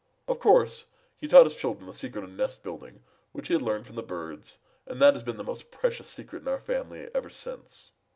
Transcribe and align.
"Of 0.27 0.39
course, 0.39 0.87
he 1.15 1.27
taught 1.27 1.43
his 1.43 1.55
children 1.55 1.85
the 1.85 1.93
secret 1.93 2.23
of 2.23 2.31
nest 2.31 2.63
building 2.63 3.03
which 3.33 3.49
he 3.49 3.53
had 3.53 3.61
learned 3.61 3.85
from 3.85 3.97
the 3.97 4.01
birds, 4.01 4.57
and 4.87 4.99
that 4.99 5.13
has 5.13 5.21
been 5.21 5.37
the 5.37 5.43
most 5.43 5.69
precious 5.69 6.07
secret 6.09 6.41
in 6.41 6.47
our 6.47 6.59
family 6.59 7.07
ever 7.13 7.29
since. 7.29 7.91